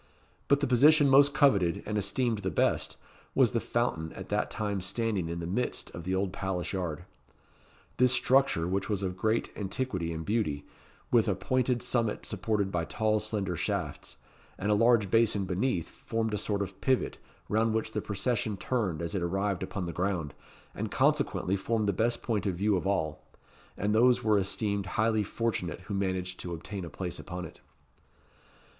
[0.47, 2.97] But the position most coveted, and esteemed the best,
[3.35, 7.05] was the fountain at that time standing in the midst of the old palace yard.
[7.97, 10.65] This structure, which was of great antiquity and beauty,
[11.11, 14.17] with a pointed summit supported by tall slender shafts,
[14.57, 19.03] and a large basin beneath, formed a sort of pivot, round which the procession turned
[19.03, 20.33] as it arrived upon the ground,
[20.73, 23.21] and consequently formed the best point of view of all;
[23.77, 27.59] and those were esteemed highly fortunate who managed to obtain a place upon it.